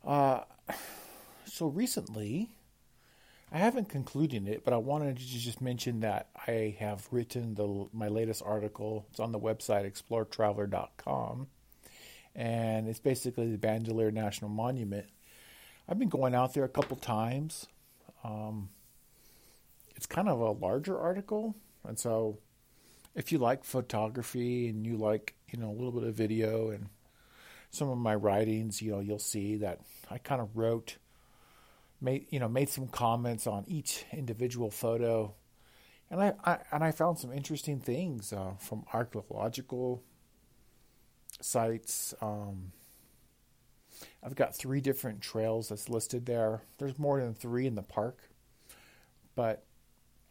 Uh, 0.06 0.44
so 1.46 1.68
recently, 1.68 2.52
I 3.52 3.58
haven't 3.58 3.90
concluded 3.90 4.48
it, 4.48 4.64
but 4.64 4.74
I 4.74 4.78
wanted 4.78 5.18
to 5.18 5.24
just 5.26 5.60
mention 5.60 6.00
that 6.00 6.30
I 6.48 6.78
have 6.80 7.06
written 7.12 7.56
the 7.56 7.90
my 7.92 8.08
latest 8.08 8.42
article. 8.46 9.06
It's 9.10 9.20
on 9.20 9.34
the 9.34 9.40
website 9.40 9.86
exploretraveler.com, 9.92 11.48
and 12.34 12.88
it's 12.88 13.00
basically 13.00 13.52
the 13.52 13.58
Bandelier 13.58 14.14
National 14.14 14.50
Monument. 14.50 15.08
I've 15.90 16.00
been 16.00 16.08
going 16.08 16.34
out 16.34 16.54
there 16.54 16.64
a 16.64 16.70
couple 16.70 16.96
times. 16.96 17.68
Um, 18.24 18.70
it's 19.98 20.06
kind 20.06 20.30
of 20.30 20.40
a 20.40 20.52
larger 20.52 20.98
article, 20.98 21.56
and 21.86 22.00
so 22.00 22.40
if 23.18 23.32
you 23.32 23.40
like 23.40 23.64
photography 23.66 24.70
and 24.70 24.86
you 24.86 24.96
like 24.96 25.34
you 25.52 25.60
know 25.60 25.70
a 25.70 25.74
little 25.74 25.92
bit 25.92 26.04
of 26.04 26.14
video 26.14 26.70
and 26.70 26.88
some 27.72 27.90
of 27.90 27.98
my 27.98 28.16
writings, 28.16 28.82
you 28.82 28.92
know, 28.92 29.00
you'll 29.00 29.20
see 29.20 29.58
that 29.58 29.82
I 30.10 30.20
kind 30.20 30.40
of 30.40 30.56
wrote 30.56 30.98
made 32.00 32.28
you 32.30 32.40
know 32.40 32.48
made 32.48 32.70
some 32.70 32.88
comments 32.88 33.48
on 33.48 33.66
each 33.68 34.06
individual 34.14 34.70
photo, 34.70 35.34
and 36.12 36.22
I, 36.22 36.34
I 36.46 36.60
and 36.72 36.84
I 36.84 36.92
found 36.92 37.18
some 37.18 37.34
interesting 37.34 37.80
things 37.80 38.32
uh, 38.32 38.52
from 38.60 38.86
archaeological 38.94 40.04
sites. 41.42 42.14
Um, 42.22 42.72
I've 44.24 44.36
got 44.36 44.56
three 44.56 44.80
different 44.80 45.22
trails 45.22 45.70
that's 45.70 45.90
listed 45.90 46.28
there. 46.28 46.62
There's 46.78 47.00
more 47.00 47.20
than 47.20 47.34
three 47.34 47.66
in 47.66 47.74
the 47.74 47.82
park, 47.82 48.20
but 49.36 49.64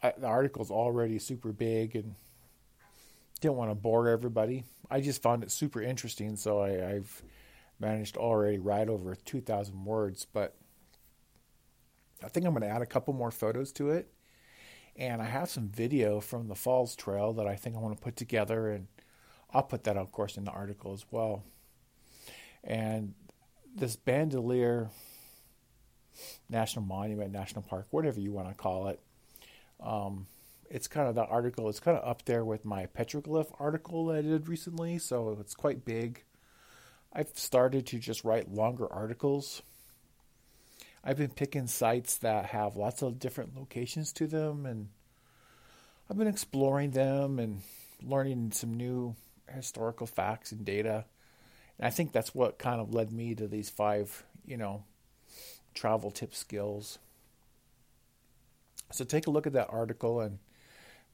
I, 0.01 0.13
the 0.17 0.27
article's 0.27 0.71
already 0.71 1.19
super 1.19 1.51
big 1.51 1.93
and 1.93 2.15
didn't 3.41 3.57
want 3.57 3.71
to 3.71 3.75
bore 3.75 4.09
everybody. 4.09 4.63
I 4.89 5.01
just 5.01 5.21
found 5.21 5.43
it 5.43 5.51
super 5.51 5.81
interesting, 5.81 6.35
so 6.35 6.59
I, 6.59 6.95
I've 6.95 7.23
managed 7.79 8.17
already 8.17 8.57
write 8.57 8.89
over 8.89 9.15
2,000 9.15 9.85
words, 9.85 10.25
but 10.31 10.55
I 12.23 12.29
think 12.29 12.45
I'm 12.45 12.53
going 12.53 12.63
to 12.63 12.69
add 12.69 12.81
a 12.81 12.87
couple 12.87 13.13
more 13.13 13.31
photos 13.31 13.71
to 13.73 13.91
it. 13.91 14.11
And 14.95 15.21
I 15.21 15.25
have 15.25 15.49
some 15.49 15.67
video 15.69 16.19
from 16.19 16.47
the 16.47 16.55
Falls 16.55 16.95
Trail 16.95 17.33
that 17.33 17.47
I 17.47 17.55
think 17.55 17.75
I 17.75 17.79
want 17.79 17.95
to 17.95 18.03
put 18.03 18.15
together, 18.15 18.69
and 18.71 18.87
I'll 19.53 19.63
put 19.63 19.83
that, 19.83 19.97
of 19.97 20.11
course, 20.11 20.37
in 20.37 20.43
the 20.43 20.51
article 20.51 20.93
as 20.93 21.05
well. 21.11 21.43
And 22.63 23.13
this 23.75 23.95
Bandelier 23.95 24.89
National 26.49 26.83
Monument, 26.83 27.31
National 27.31 27.61
Park, 27.61 27.87
whatever 27.91 28.19
you 28.19 28.31
want 28.31 28.47
to 28.47 28.55
call 28.55 28.87
it, 28.87 28.99
um, 29.79 30.25
it's 30.69 30.87
kind 30.87 31.07
of 31.07 31.15
the 31.15 31.25
article. 31.25 31.69
It's 31.69 31.79
kind 31.79 31.97
of 31.97 32.07
up 32.07 32.25
there 32.25 32.45
with 32.45 32.65
my 32.65 32.85
petroglyph 32.87 33.53
article 33.59 34.05
that 34.07 34.17
I 34.17 34.21
did 34.21 34.47
recently, 34.47 34.97
so 34.97 35.37
it's 35.39 35.55
quite 35.55 35.85
big. 35.85 36.23
I've 37.13 37.29
started 37.35 37.85
to 37.87 37.99
just 37.99 38.23
write 38.23 38.53
longer 38.53 38.91
articles 38.91 39.61
I've 41.07 41.17
been 41.17 41.29
picking 41.29 41.67
sites 41.67 42.17
that 42.17 42.47
have 42.47 42.75
lots 42.75 43.01
of 43.01 43.17
different 43.17 43.55
locations 43.55 44.11
to 44.11 44.27
them, 44.27 44.65
and 44.65 44.89
I've 46.09 46.17
been 46.17 46.27
exploring 46.27 46.91
them 46.91 47.39
and 47.39 47.61
learning 48.03 48.51
some 48.51 48.75
new 48.75 49.15
historical 49.49 50.05
facts 50.05 50.51
and 50.51 50.65
data. 50.65 51.05
And 51.77 51.87
I 51.87 51.91
think 51.91 52.11
that's 52.11 52.35
what 52.35 52.59
kind 52.59 52.81
of 52.81 52.93
led 52.93 53.13
me 53.13 53.35
to 53.35 53.47
these 53.47 53.69
five, 53.69 54.25
you 54.45 54.57
know, 54.57 54.83
travel 55.73 56.11
tip 56.11 56.35
skills. 56.35 56.99
So 58.91 59.05
take 59.05 59.27
a 59.27 59.31
look 59.31 59.47
at 59.47 59.53
that 59.53 59.69
article 59.69 60.19
and 60.19 60.39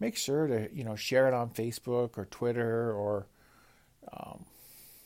make 0.03 0.17
sure 0.17 0.47
to, 0.47 0.69
you 0.73 0.83
know, 0.83 0.97
share 0.97 1.29
it 1.29 1.33
on 1.33 1.49
Facebook 1.49 2.17
or 2.17 2.25
Twitter 2.25 2.91
or 2.91 3.25
um, 4.11 4.43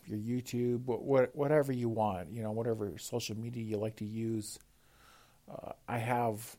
your 0.08 0.18
YouTube, 0.18 0.82
whatever 0.86 1.72
you 1.72 1.88
want, 1.88 2.32
you 2.32 2.42
know, 2.42 2.51
whatever 2.51 2.92
social 2.98 3.38
media 3.38 3.63
you 3.63 3.77
like 3.77 3.98
to 3.98 4.06
use. 4.06 4.58
Uh, 5.51 5.74
I 5.88 6.00
have 6.00 6.58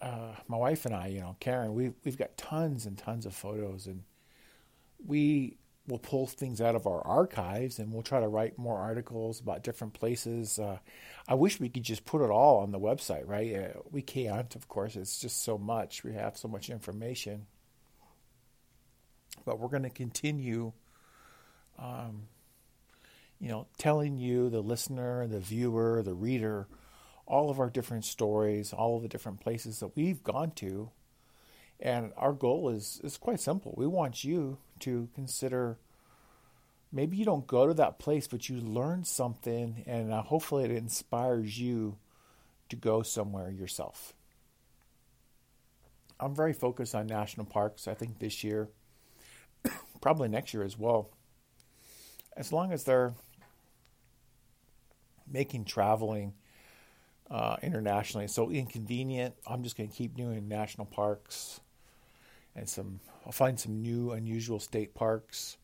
uh, 0.00 0.32
my 0.48 0.56
wife 0.56 0.86
and 0.86 0.94
I, 0.94 1.08
you 1.08 1.20
know, 1.20 1.36
Karen, 1.40 1.74
we 1.74 1.92
we've 2.04 2.16
got 2.16 2.38
tons 2.38 2.86
and 2.86 2.96
tons 2.96 3.26
of 3.26 3.34
photos, 3.34 3.86
and 3.86 4.02
we 5.06 5.58
will 5.86 5.98
pull 5.98 6.26
things 6.26 6.60
out 6.60 6.74
of 6.74 6.86
our 6.86 7.06
archives, 7.06 7.78
and 7.78 7.92
we'll 7.92 8.02
try 8.02 8.20
to 8.20 8.28
write 8.28 8.58
more 8.58 8.78
articles 8.78 9.40
about 9.40 9.62
different 9.62 9.92
places. 9.92 10.58
Uh, 10.58 10.78
I 11.28 11.34
wish 11.34 11.60
we 11.60 11.68
could 11.68 11.82
just 11.82 12.04
put 12.04 12.22
it 12.22 12.30
all 12.30 12.60
on 12.60 12.72
the 12.72 12.80
website, 12.80 13.28
right? 13.28 13.54
Uh, 13.54 13.80
we 13.90 14.00
can't, 14.00 14.54
of 14.56 14.68
course. 14.68 14.96
It's 14.96 15.20
just 15.20 15.42
so 15.42 15.58
much. 15.58 16.02
We 16.02 16.14
have 16.14 16.36
so 16.36 16.48
much 16.48 16.70
information, 16.70 17.46
but 19.44 19.58
we're 19.58 19.68
going 19.68 19.82
to 19.82 19.90
continue. 19.90 20.72
Um, 21.78 22.28
you 23.40 23.48
know, 23.48 23.66
telling 23.76 24.16
you, 24.16 24.48
the 24.48 24.62
listener, 24.62 25.26
the 25.26 25.40
viewer, 25.40 26.02
the 26.02 26.14
reader, 26.14 26.66
all 27.26 27.50
of 27.50 27.58
our 27.58 27.68
different 27.68 28.04
stories, 28.04 28.72
all 28.72 28.96
of 28.96 29.02
the 29.02 29.08
different 29.08 29.40
places 29.40 29.80
that 29.80 29.96
we've 29.96 30.22
gone 30.22 30.52
to. 30.52 30.90
And 31.80 32.12
our 32.16 32.32
goal 32.32 32.70
is, 32.70 33.00
is 33.02 33.18
quite 33.18 33.40
simple. 33.40 33.74
We 33.76 33.86
want 33.86 34.24
you 34.24 34.58
to 34.80 35.08
consider 35.14 35.78
maybe 36.92 37.16
you 37.16 37.24
don't 37.24 37.46
go 37.46 37.66
to 37.66 37.74
that 37.74 37.98
place, 37.98 38.26
but 38.26 38.48
you 38.48 38.56
learn 38.60 39.04
something, 39.04 39.84
and 39.86 40.12
uh, 40.12 40.22
hopefully 40.22 40.64
it 40.64 40.70
inspires 40.70 41.58
you 41.58 41.96
to 42.68 42.76
go 42.76 43.02
somewhere 43.02 43.50
yourself. 43.50 44.14
I'm 46.20 46.34
very 46.34 46.52
focused 46.52 46.94
on 46.94 47.06
national 47.06 47.46
parks. 47.46 47.88
I 47.88 47.94
think 47.94 48.18
this 48.18 48.44
year, 48.44 48.68
probably 50.00 50.28
next 50.28 50.54
year 50.54 50.62
as 50.62 50.78
well 50.78 51.10
as 52.36 52.52
long 52.52 52.72
as 52.72 52.84
they're 52.84 53.14
making 55.30 55.64
traveling 55.64 56.34
uh, 57.30 57.56
internationally 57.62 58.28
so 58.28 58.50
inconvenient, 58.50 59.34
I'm 59.46 59.62
just 59.62 59.76
going 59.76 59.88
to 59.88 59.94
keep 59.94 60.16
doing 60.16 60.48
national 60.48 60.86
parks 60.86 61.60
and 62.56 62.68
some. 62.68 63.00
I'll 63.26 63.32
find 63.32 63.58
some 63.58 63.80
new, 63.80 64.12
unusual 64.12 64.60
state 64.60 64.94
parks. 64.94 65.56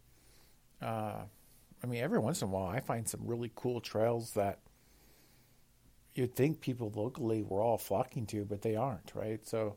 Uh, 0.81 1.23
I 1.83 1.87
mean, 1.87 2.03
every 2.03 2.19
once 2.19 2.41
in 2.43 2.49
a 2.49 2.51
while, 2.51 2.67
I 2.67 2.81
find 2.81 3.07
some 3.07 3.21
really 3.25 3.51
cool 3.55 3.81
trails 3.81 4.33
that 4.33 4.61
you'd 6.15 6.35
think 6.35 6.61
people 6.61 6.93
locally 6.95 7.43
were 7.43 7.63
all 7.63 7.79
flocking 7.79 8.27
to, 8.27 8.45
but 8.45 8.63
they 8.63 8.77
aren't, 8.77 9.13
right? 9.15 9.47
So 9.47 9.77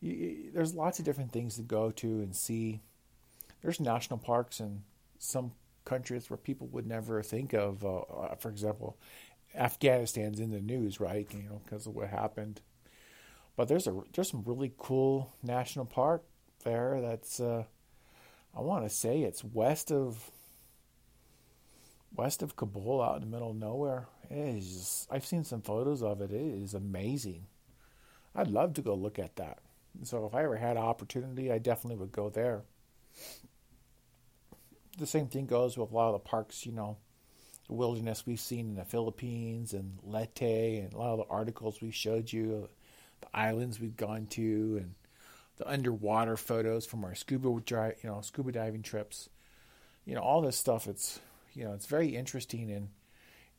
you, 0.00 0.50
there's 0.52 0.74
lots 0.74 0.98
of 0.98 1.04
different 1.04 1.32
things 1.32 1.56
to 1.56 1.62
go 1.62 1.90
to 1.92 2.06
and 2.06 2.34
see. 2.34 2.80
There's 3.62 3.80
national 3.80 4.18
parks 4.18 4.60
in 4.60 4.82
some 5.18 5.52
countries 5.84 6.30
where 6.30 6.36
people 6.36 6.68
would 6.68 6.86
never 6.86 7.22
think 7.22 7.52
of. 7.52 7.84
Uh, 7.84 8.00
uh 8.00 8.34
for 8.36 8.50
example, 8.50 8.98
Afghanistan's 9.54 10.40
in 10.40 10.50
the 10.50 10.60
news, 10.60 11.00
right? 11.00 11.28
You 11.32 11.42
know, 11.42 11.60
because 11.64 11.86
of 11.86 11.94
what 11.94 12.08
happened. 12.08 12.60
But 13.56 13.68
there's 13.68 13.86
a 13.86 14.00
there's 14.14 14.30
some 14.30 14.44
really 14.46 14.72
cool 14.78 15.34
national 15.42 15.84
park 15.84 16.24
there. 16.64 17.00
That's 17.00 17.40
uh, 17.40 17.64
I 18.56 18.60
want 18.60 18.84
to 18.84 18.90
say 18.90 19.22
it's 19.22 19.44
west 19.44 19.90
of 19.90 20.30
west 22.14 22.42
of 22.42 22.56
Kabul, 22.56 23.02
out 23.02 23.16
in 23.16 23.22
the 23.22 23.26
middle 23.26 23.50
of 23.50 23.56
nowhere. 23.56 24.06
It 24.30 24.36
is. 24.36 24.74
Just, 24.74 25.08
I've 25.10 25.24
seen 25.24 25.44
some 25.44 25.62
photos 25.62 26.02
of 26.02 26.20
it. 26.20 26.30
It 26.30 26.62
is 26.62 26.74
amazing. 26.74 27.46
I'd 28.34 28.48
love 28.48 28.74
to 28.74 28.82
go 28.82 28.94
look 28.94 29.18
at 29.18 29.36
that. 29.36 29.58
So 30.04 30.26
if 30.26 30.34
I 30.34 30.44
ever 30.44 30.56
had 30.56 30.76
opportunity, 30.76 31.52
I 31.52 31.58
definitely 31.58 31.98
would 31.98 32.12
go 32.12 32.30
there. 32.30 32.62
The 34.98 35.06
same 35.06 35.28
thing 35.28 35.46
goes 35.46 35.76
with 35.76 35.90
a 35.90 35.94
lot 35.94 36.08
of 36.08 36.22
the 36.22 36.28
parks, 36.28 36.66
you 36.66 36.72
know, 36.72 36.96
the 37.66 37.74
wilderness 37.74 38.26
we've 38.26 38.40
seen 38.40 38.70
in 38.70 38.74
the 38.74 38.84
Philippines 38.84 39.72
and 39.72 39.98
Leyte 40.02 40.42
and 40.42 40.92
a 40.92 40.98
lot 40.98 41.12
of 41.12 41.18
the 41.18 41.32
articles 41.32 41.80
we 41.80 41.90
showed 41.90 42.32
you, 42.32 42.68
the 43.20 43.28
islands 43.34 43.80
we've 43.80 43.96
gone 43.96 44.26
to 44.26 44.78
and 44.80 44.94
the 45.62 45.70
underwater 45.70 46.36
photos 46.36 46.86
from 46.86 47.04
our 47.04 47.14
scuba 47.14 47.48
dri- 47.64 47.94
you 48.02 48.10
know, 48.10 48.20
scuba 48.20 48.52
diving 48.52 48.82
trips. 48.82 49.28
You 50.04 50.14
know, 50.14 50.20
all 50.20 50.40
this 50.40 50.56
stuff 50.56 50.88
it's 50.88 51.20
you 51.54 51.64
know, 51.64 51.72
it's 51.72 51.86
very 51.86 52.16
interesting 52.16 52.70
and 52.70 52.88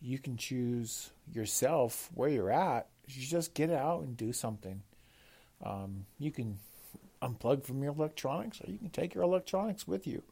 you 0.01 0.17
can 0.17 0.35
choose 0.35 1.11
yourself 1.31 2.09
where 2.13 2.27
you're 2.27 2.51
at. 2.51 2.87
You 3.07 3.25
just 3.25 3.53
get 3.53 3.69
out 3.69 4.01
and 4.03 4.17
do 4.17 4.33
something. 4.33 4.81
Um, 5.63 6.05
you 6.19 6.31
can 6.31 6.59
unplug 7.21 7.63
from 7.63 7.81
your 7.81 7.93
electronics, 7.93 8.59
or 8.61 8.69
you 8.69 8.77
can 8.77 8.89
take 8.89 9.13
your 9.13 9.23
electronics 9.23 9.87
with 9.87 10.05
you. 10.05 10.23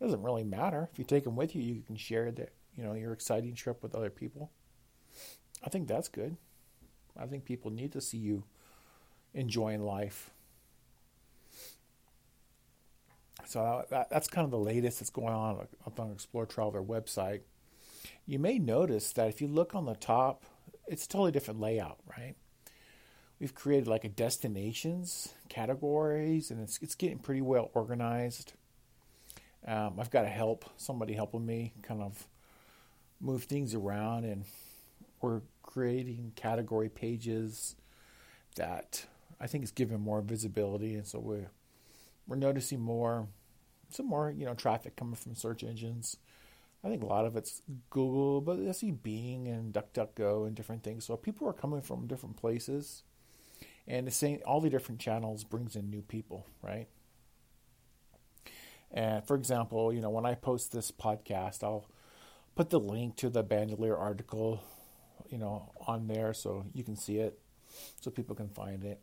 It 0.00 0.04
doesn't 0.04 0.22
really 0.22 0.44
matter 0.44 0.88
if 0.92 0.98
you 0.98 1.04
take 1.04 1.24
them 1.24 1.34
with 1.34 1.56
you. 1.56 1.62
You 1.62 1.82
can 1.82 1.96
share 1.96 2.30
the 2.30 2.48
you 2.76 2.84
know 2.84 2.94
your 2.94 3.12
exciting 3.12 3.54
trip 3.54 3.82
with 3.82 3.96
other 3.96 4.10
people. 4.10 4.50
I 5.64 5.70
think 5.70 5.88
that's 5.88 6.08
good. 6.08 6.36
I 7.18 7.26
think 7.26 7.44
people 7.44 7.70
need 7.70 7.92
to 7.92 8.00
see 8.00 8.18
you 8.18 8.44
enjoying 9.34 9.82
life. 9.82 10.30
So 13.46 13.84
that, 13.90 14.10
that's 14.10 14.28
kind 14.28 14.44
of 14.44 14.50
the 14.50 14.58
latest 14.58 15.00
that's 15.00 15.10
going 15.10 15.32
on 15.32 15.66
up 15.86 16.00
on 16.00 16.10
Explore 16.10 16.46
Traveler 16.46 16.82
website. 16.82 17.40
You 18.26 18.38
may 18.38 18.58
notice 18.58 19.12
that 19.12 19.28
if 19.28 19.40
you 19.40 19.46
look 19.46 19.74
on 19.74 19.86
the 19.86 19.94
top, 19.94 20.44
it's 20.86 21.04
a 21.04 21.08
totally 21.08 21.32
different 21.32 21.60
layout, 21.60 21.98
right? 22.18 22.34
We've 23.38 23.54
created 23.54 23.86
like 23.86 24.04
a 24.04 24.08
destinations 24.08 25.34
categories, 25.48 26.50
and 26.50 26.60
it's 26.60 26.78
it's 26.82 26.94
getting 26.94 27.18
pretty 27.18 27.42
well 27.42 27.70
organized. 27.74 28.54
Um, 29.66 29.94
I've 29.98 30.10
got 30.10 30.22
to 30.22 30.28
help 30.28 30.64
somebody 30.76 31.14
helping 31.14 31.44
me 31.44 31.74
kind 31.82 32.02
of 32.02 32.26
move 33.20 33.44
things 33.44 33.74
around, 33.74 34.24
and 34.24 34.44
we're 35.20 35.42
creating 35.62 36.32
category 36.34 36.88
pages 36.88 37.76
that 38.56 39.06
I 39.40 39.46
think 39.46 39.64
is 39.64 39.70
giving 39.70 40.00
more 40.00 40.22
visibility, 40.22 40.94
and 40.94 41.06
so 41.06 41.18
we're 41.18 41.50
we're 42.26 42.36
noticing 42.36 42.80
more 42.80 43.28
some 43.90 44.06
more 44.06 44.30
you 44.30 44.44
know 44.44 44.54
traffic 44.54 44.96
coming 44.96 45.14
from 45.14 45.34
search 45.34 45.62
engines. 45.62 46.16
I 46.84 46.88
think 46.88 47.02
a 47.02 47.06
lot 47.06 47.24
of 47.24 47.36
it's 47.36 47.62
Google, 47.90 48.40
but 48.40 48.58
I 48.60 48.72
see 48.72 48.92
Bing 48.92 49.48
and 49.48 49.72
DuckDuckGo 49.72 50.46
and 50.46 50.54
different 50.54 50.84
things. 50.84 51.04
So 51.04 51.16
people 51.16 51.48
are 51.48 51.52
coming 51.52 51.80
from 51.80 52.06
different 52.06 52.36
places 52.36 53.02
and 53.88 54.06
the 54.06 54.10
same 54.10 54.40
all 54.44 54.60
the 54.60 54.70
different 54.70 55.00
channels 55.00 55.44
brings 55.44 55.76
in 55.76 55.90
new 55.90 56.02
people 56.02 56.46
right 56.62 56.88
and 58.90 59.26
for 59.26 59.36
example 59.36 59.92
you 59.92 60.00
know 60.00 60.10
when 60.10 60.26
i 60.26 60.34
post 60.34 60.72
this 60.72 60.90
podcast 60.90 61.62
i'll 61.62 61.86
put 62.54 62.70
the 62.70 62.80
link 62.80 63.16
to 63.16 63.28
the 63.28 63.44
Bandelier 63.44 63.98
article 63.98 64.62
you 65.28 65.38
know 65.38 65.70
on 65.86 66.06
there 66.08 66.32
so 66.32 66.64
you 66.72 66.82
can 66.82 66.96
see 66.96 67.18
it 67.18 67.38
so 68.00 68.10
people 68.10 68.34
can 68.34 68.48
find 68.48 68.84
it 68.84 69.00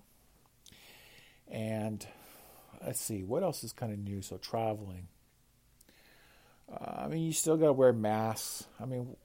and 1.49 2.07
let's 2.85 3.01
see 3.01 3.23
what 3.23 3.43
else 3.43 3.63
is 3.63 3.71
kind 3.73 3.91
of 3.91 3.99
new 3.99 4.21
so 4.21 4.37
traveling 4.37 5.07
uh, 6.71 7.03
i 7.03 7.07
mean 7.07 7.23
you 7.23 7.33
still 7.33 7.57
got 7.57 7.67
to 7.67 7.73
wear 7.73 7.93
masks 7.93 8.65
i 8.79 8.85
mean 8.85 9.15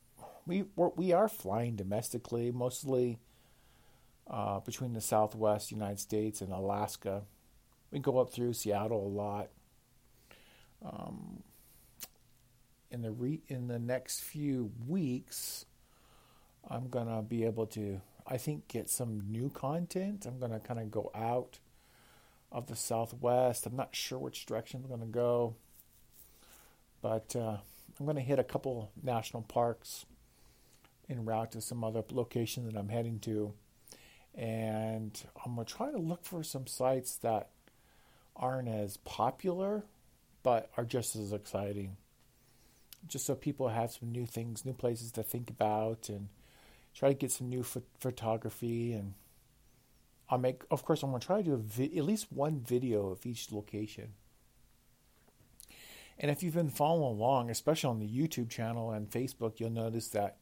we 0.47 0.64
we're, 0.77 0.88
we 0.97 1.12
are 1.12 1.29
flying 1.29 1.77
domestically 1.77 2.51
mostly 2.51 3.18
uh, 4.31 4.61
between 4.61 4.92
the 4.92 5.01
Southwest 5.01 5.71
United 5.71 6.01
States 6.01 6.40
and 6.40 6.53
Alaska. 6.53 7.23
We 7.90 7.99
go 7.99 8.18
up 8.18 8.31
through 8.31 8.53
Seattle 8.53 9.07
a 9.07 9.09
lot. 9.09 9.49
Um, 10.85 11.42
in 12.90 13.03
the 13.03 13.11
re- 13.11 13.42
in 13.49 13.68
the 13.68 13.79
next 13.79 14.21
few 14.21 14.71
weeks, 14.87 15.66
I'm 16.68 16.88
gonna 16.88 17.23
be 17.23 17.44
able 17.44 17.66
to, 17.68 18.01
I 18.27 18.37
think, 18.37 18.68
get 18.68 18.88
some 18.88 19.21
new 19.31 19.51
content. 19.51 20.27
I'm 20.27 20.38
gonna 20.38 20.61
kind 20.61 20.81
of 20.81 20.90
go 20.90 21.11
out 21.14 21.59
of 22.50 22.66
the 22.66 22.76
Southwest. 22.76 23.66
I'm 23.66 23.76
not 23.76 23.94
sure 23.94 24.18
which 24.18 24.46
direction 24.46 24.82
I'm 24.82 24.90
gonna 24.90 25.06
go, 25.06 25.56
but 27.02 27.34
uh, 27.37 27.58
I'm 27.98 28.06
gonna 28.06 28.20
hit 28.20 28.38
a 28.38 28.44
couple 28.44 28.90
national 29.02 29.42
parks 29.42 30.06
en 31.08 31.24
route 31.24 31.52
to 31.52 31.61
some 31.61 31.84
other 31.84 32.02
location 32.11 32.66
that 32.66 32.76
I'm 32.76 32.88
heading 32.88 33.18
to 33.20 33.54
and 34.38 35.20
I'm 35.44 35.56
going 35.56 35.66
to 35.66 35.74
try 35.74 35.90
to 35.90 35.98
look 35.98 36.24
for 36.24 36.44
some 36.44 36.68
sites 36.68 37.16
that 37.18 37.48
aren't 38.37 38.68
as 38.68 38.96
popular 38.98 39.84
but 40.44 40.70
are 40.76 40.84
just 40.84 41.16
as 41.16 41.32
exciting. 41.32 41.96
Just 43.08 43.26
so 43.26 43.34
people 43.34 43.68
have 43.68 43.90
some 43.90 44.12
new 44.12 44.26
things, 44.26 44.64
new 44.64 44.72
places 44.72 45.11
to 45.12 45.22
think 45.22 45.50
about, 45.50 46.08
and 46.08 46.28
try 46.94 47.08
to 47.08 47.14
get 47.14 47.32
some 47.32 47.48
new 47.48 47.62
ph- 47.62 47.84
photography. 47.98 48.92
And 48.92 49.14
I'll 50.30 50.38
make, 50.38 50.62
of 50.70 50.84
course, 50.84 51.02
I'm 51.02 51.10
going 51.10 51.20
to 51.20 51.26
try 51.26 51.38
to 51.38 51.42
do 51.42 51.56
vi- 51.56 51.96
at 51.96 52.04
least 52.04 52.32
one 52.32 52.60
video 52.60 53.08
of 53.08 53.24
each 53.24 53.50
location. 53.50 54.12
And 56.18 56.30
if 56.30 56.42
you've 56.42 56.54
been 56.54 56.68
following 56.68 57.16
along, 57.16 57.48
especially 57.50 57.90
on 57.90 58.00
the 58.00 58.08
YouTube 58.08 58.50
channel 58.50 58.90
and 58.90 59.10
Facebook, 59.10 59.60
you'll 59.60 59.70
notice 59.70 60.08
that 60.08 60.36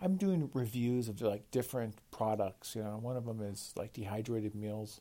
I'm 0.00 0.16
doing 0.16 0.50
reviews 0.54 1.08
of 1.08 1.20
like 1.20 1.50
different 1.50 1.96
products. 2.10 2.76
You 2.76 2.82
know, 2.82 2.98
one 3.00 3.16
of 3.16 3.24
them 3.24 3.40
is 3.40 3.72
like 3.76 3.92
dehydrated 3.92 4.54
meals. 4.54 5.00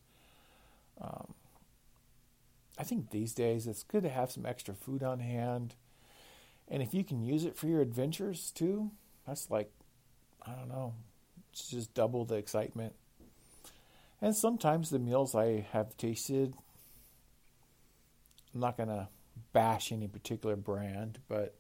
Um, 0.99 1.34
I 2.80 2.84
think 2.84 3.12
these 3.12 3.34
days 3.34 3.67
it's 3.67 3.84
good 3.84 4.03
to 4.03 4.10
have 4.10 4.32
some 4.32 4.45
extra 4.45 4.73
food 4.73 5.03
on 5.03 5.19
hand, 5.19 5.75
and 6.67 6.82
if 6.82 6.93
you 6.93 7.03
can 7.03 7.23
use 7.23 7.43
it 7.43 7.58
for 7.58 7.67
your 7.67 7.82
adventures 7.82 8.51
too, 8.51 8.91
that's 9.25 9.49
like, 9.49 9.71
I 10.45 10.51
don't 10.51 10.69
know, 10.69 10.93
it's 11.51 11.67
just 11.69 11.93
double 11.93 12.25
the 12.25 12.36
excitement. 12.36 12.93
And 14.21 14.36
sometimes 14.36 14.89
the 14.89 14.99
meals 14.99 15.36
I 15.36 15.67
have 15.71 15.95
tasted, 15.97 16.53
I'm 18.53 18.60
not 18.60 18.77
gonna 18.77 19.10
bash 19.53 19.91
any 19.91 20.08
particular 20.08 20.56
brand, 20.56 21.19
but 21.27 21.56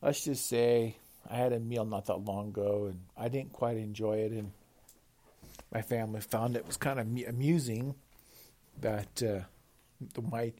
let's 0.00 0.24
just 0.24 0.48
say 0.48 0.96
I 1.28 1.36
had 1.36 1.52
a 1.52 1.60
meal 1.60 1.84
not 1.84 2.06
that 2.06 2.16
long 2.16 2.48
ago, 2.48 2.86
and 2.86 3.00
I 3.16 3.28
didn't 3.28 3.52
quite 3.52 3.76
enjoy 3.76 4.18
it, 4.18 4.32
and 4.32 4.52
my 5.72 5.82
family 5.82 6.20
found 6.20 6.56
it 6.56 6.66
was 6.66 6.76
kind 6.76 6.98
of 6.98 7.06
amusing 7.28 7.94
that 8.80 9.22
uh, 9.22 9.40
the, 10.14 10.22
my 10.22 10.52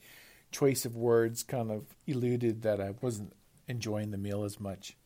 choice 0.52 0.84
of 0.84 0.96
words 0.96 1.42
kind 1.42 1.70
of 1.70 1.84
eluded 2.06 2.62
that 2.62 2.80
I 2.80 2.90
wasn't 3.00 3.32
enjoying 3.68 4.10
the 4.10 4.18
meal 4.18 4.44
as 4.44 4.60
much. 4.60 4.96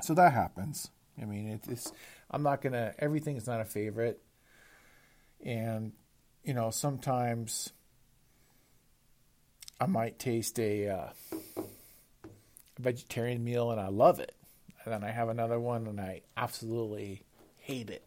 So 0.00 0.14
that 0.14 0.32
happens. 0.32 0.90
I 1.20 1.24
mean, 1.26 1.48
it, 1.48 1.60
it's 1.68 1.92
I'm 2.30 2.42
not 2.42 2.62
gonna. 2.62 2.94
Everything 2.98 3.36
is 3.36 3.46
not 3.46 3.60
a 3.60 3.64
favorite, 3.64 4.20
and 5.44 5.92
you 6.42 6.54
know 6.54 6.70
sometimes 6.70 7.72
I 9.80 9.86
might 9.86 10.18
taste 10.18 10.58
a. 10.58 10.88
Uh, 10.88 11.08
vegetarian 12.78 13.44
meal 13.44 13.70
and 13.70 13.80
I 13.80 13.88
love 13.88 14.20
it. 14.20 14.34
And 14.84 14.92
then 14.92 15.04
I 15.04 15.10
have 15.10 15.28
another 15.28 15.58
one 15.58 15.86
and 15.86 16.00
I 16.00 16.22
absolutely 16.36 17.22
hate 17.58 17.90
it. 17.90 18.06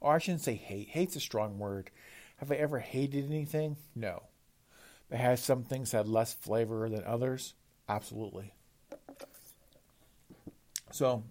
Or 0.00 0.14
I 0.14 0.18
shouldn't 0.18 0.42
say 0.42 0.54
hate. 0.54 0.88
Hate's 0.90 1.16
a 1.16 1.20
strong 1.20 1.58
word. 1.58 1.90
Have 2.36 2.52
I 2.52 2.56
ever 2.56 2.78
hated 2.78 3.26
anything? 3.26 3.76
No. 3.94 4.24
But 5.08 5.18
has 5.18 5.42
some 5.42 5.64
things 5.64 5.92
had 5.92 6.06
less 6.06 6.34
flavor 6.34 6.88
than 6.88 7.04
others. 7.04 7.54
Absolutely. 7.88 8.52
So, 10.92 11.24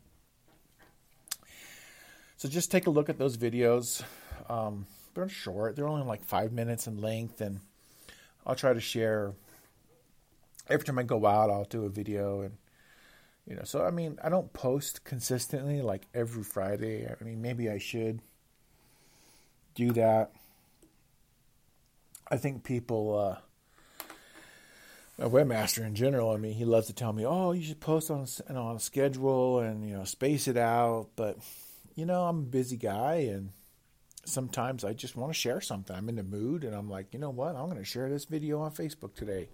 so 2.45 2.51
just 2.51 2.69
take 2.69 2.86
a 2.86 2.91
look 2.91 3.10
at 3.10 3.17
those 3.17 3.38
videos. 3.38 4.03
Um, 4.47 4.86
they're 5.15 5.27
short; 5.27 5.75
they're 5.75 5.88
only 5.88 6.05
like 6.05 6.23
five 6.23 6.51
minutes 6.51 6.86
in 6.86 7.01
length, 7.01 7.41
and 7.41 7.60
I'll 8.45 8.55
try 8.55 8.73
to 8.73 8.79
share. 8.79 9.34
Every 10.69 10.86
time 10.86 10.99
I 10.99 11.03
go 11.03 11.25
out, 11.25 11.49
I'll 11.49 11.65
do 11.65 11.86
a 11.86 11.89
video, 11.89 12.41
and 12.41 12.58
you 13.47 13.55
know. 13.55 13.63
So 13.63 13.84
I 13.84 13.89
mean, 13.89 14.19
I 14.23 14.29
don't 14.29 14.53
post 14.53 15.03
consistently 15.03 15.81
like 15.81 16.03
every 16.13 16.43
Friday. 16.43 17.08
I 17.08 17.23
mean, 17.23 17.41
maybe 17.41 17.67
I 17.67 17.79
should 17.79 18.21
do 19.73 19.91
that. 19.93 20.31
I 22.29 22.38
think 22.38 22.63
people. 22.63 23.17
Uh, 23.17 23.38
a 25.17 25.29
webmaster 25.29 25.86
in 25.86 25.95
general, 25.95 26.31
I 26.31 26.36
mean, 26.36 26.55
he 26.55 26.65
loves 26.65 26.88
to 26.88 26.93
tell 26.93 27.13
me, 27.13 27.25
"Oh, 27.25 27.53
you 27.53 27.63
should 27.63 27.79
post 27.79 28.12
on 28.12 28.27
on 28.49 28.75
a 28.75 28.79
schedule 28.81 29.60
and 29.60 29.88
you 29.88 29.95
know 29.95 30.03
space 30.03 30.49
it 30.49 30.58
out." 30.58 31.08
But 31.15 31.38
you 31.95 32.05
know, 32.05 32.25
I'm 32.25 32.39
a 32.39 32.43
busy 32.43 32.77
guy, 32.77 33.15
and 33.31 33.51
sometimes 34.25 34.84
I 34.84 34.93
just 34.93 35.15
want 35.15 35.34
to 35.34 35.39
share 35.39 35.62
something. 35.62 35.95
I'm 35.95 36.10
in 36.10 36.15
the 36.15 36.23
mood, 36.23 36.63
and 36.63 36.75
I'm 36.75 36.89
like, 36.89 37.13
you 37.13 37.19
know 37.19 37.29
what? 37.29 37.55
I'm 37.55 37.65
going 37.65 37.77
to 37.77 37.86
share 37.86 38.10
this 38.10 38.25
video 38.25 38.60
on 38.60 38.71
Facebook 38.71 39.15
today, 39.15 39.49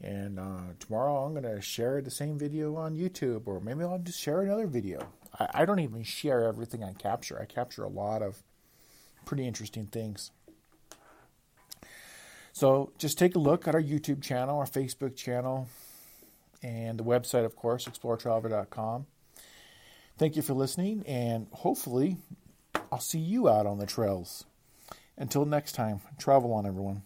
and 0.00 0.38
uh, 0.38 0.74
tomorrow 0.78 1.24
I'm 1.24 1.32
going 1.32 1.44
to 1.54 1.62
share 1.62 2.02
the 2.02 2.10
same 2.10 2.38
video 2.38 2.76
on 2.76 2.94
YouTube, 2.94 3.46
or 3.46 3.60
maybe 3.60 3.82
I'll 3.82 3.98
just 3.98 4.20
share 4.20 4.42
another 4.42 4.66
video. 4.66 5.08
I, 5.40 5.48
I 5.54 5.64
don't 5.64 5.80
even 5.80 6.02
share 6.02 6.44
everything 6.44 6.84
I 6.84 6.92
capture. 6.92 7.40
I 7.40 7.46
capture 7.46 7.84
a 7.84 7.88
lot 7.88 8.22
of 8.22 8.42
pretty 9.24 9.46
interesting 9.46 9.86
things. 9.86 10.30
So 12.52 12.92
just 12.98 13.18
take 13.18 13.34
a 13.34 13.38
look 13.38 13.66
at 13.66 13.74
our 13.74 13.82
YouTube 13.82 14.22
channel, 14.22 14.58
our 14.58 14.66
Facebook 14.66 15.16
channel, 15.16 15.68
and 16.62 16.98
the 16.98 17.04
website, 17.04 17.46
of 17.46 17.56
course, 17.56 17.86
exploretraveler.com. 17.86 19.06
Thank 20.18 20.36
you 20.36 20.42
for 20.42 20.52
listening, 20.52 21.04
and 21.06 21.46
hopefully, 21.52 22.16
I'll 22.92 23.00
see 23.00 23.18
you 23.18 23.48
out 23.48 23.66
on 23.66 23.78
the 23.78 23.86
trails. 23.86 24.44
Until 25.16 25.44
next 25.44 25.72
time, 25.72 26.00
travel 26.18 26.52
on, 26.52 26.66
everyone. 26.66 27.02